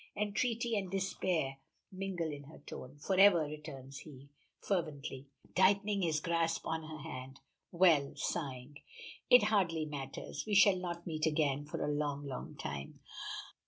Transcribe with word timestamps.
Entreaty 0.17 0.75
and 0.75 0.89
despair 0.89 1.59
mingle 1.91 2.31
in 2.31 2.45
her 2.45 2.57
tone. 2.65 2.97
"Forever!" 2.97 3.41
returns 3.43 3.99
he, 3.99 4.29
fervently, 4.59 5.27
tightening 5.53 6.01
his 6.01 6.19
grasp 6.19 6.65
on 6.65 6.81
her 6.81 6.97
hand. 7.07 7.39
"Well," 7.71 8.13
sighing, 8.15 8.77
"it 9.29 9.43
hardly 9.43 9.85
matters. 9.85 10.43
We 10.47 10.55
shall 10.55 10.77
not 10.77 11.05
meet 11.05 11.27
again 11.27 11.65
for 11.65 11.85
a 11.85 11.93
long, 11.93 12.25
long 12.25 12.55
time." 12.55 12.99